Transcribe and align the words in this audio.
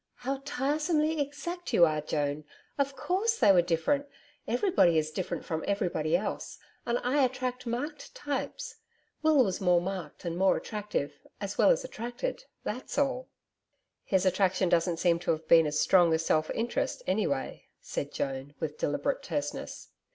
'How 0.15 0.41
tiresomely 0.45 1.21
exact 1.21 1.73
you 1.73 1.85
are, 1.85 2.01
Joan! 2.01 2.43
Of 2.79 2.95
course, 2.95 3.37
they 3.37 3.51
were 3.51 3.61
different. 3.61 4.07
Everybody 4.47 4.97
is 4.97 5.11
different 5.11 5.45
from 5.45 5.63
everybody 5.67 6.17
else. 6.17 6.57
And 6.87 6.97
I 7.03 7.23
attract 7.23 7.67
marked 7.67 8.15
types. 8.15 8.77
Will 9.21 9.43
was 9.45 9.61
more 9.61 9.79
marked 9.79 10.25
and 10.25 10.35
more 10.35 10.57
attractive 10.57 11.13
as 11.39 11.59
well 11.59 11.69
as 11.69 11.83
attracted 11.83 12.45
that's 12.63 12.97
all.' 12.97 13.29
'His 14.03 14.25
attraction 14.25 14.69
doesn't 14.69 14.97
seem 14.97 15.19
to 15.19 15.29
have 15.29 15.47
been 15.47 15.67
as 15.67 15.79
strong 15.79 16.11
as 16.15 16.25
self 16.25 16.49
interest, 16.49 17.03
any 17.05 17.27
way,' 17.27 17.65
said 17.79 18.11
Joan, 18.11 18.55
with 18.59 18.79
deliberate 18.79 19.21
terseness. 19.21 19.89